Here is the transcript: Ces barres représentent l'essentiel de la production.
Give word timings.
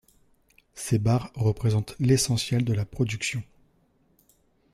Ces 0.73 0.97
barres 0.97 1.31
représentent 1.35 1.95
l'essentiel 1.99 2.65
de 2.65 2.73
la 2.73 2.85
production. 2.85 3.43